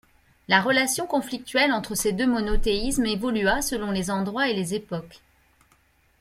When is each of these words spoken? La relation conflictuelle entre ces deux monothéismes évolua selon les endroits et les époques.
La 0.47 0.61
relation 0.61 1.05
conflictuelle 1.05 1.71
entre 1.71 1.93
ces 1.93 2.11
deux 2.11 2.25
monothéismes 2.25 3.05
évolua 3.05 3.61
selon 3.61 3.91
les 3.91 4.09
endroits 4.09 4.47
et 4.49 4.53
les 4.55 4.73
époques. 4.73 5.21